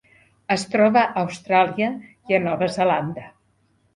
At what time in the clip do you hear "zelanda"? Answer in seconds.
2.79-3.29